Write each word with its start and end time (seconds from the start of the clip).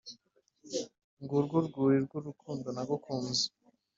Ngurwo 1.21 1.53
urwuri 1.61 1.97
rwurukundo 2.05 2.67
nagukunze 2.75 3.45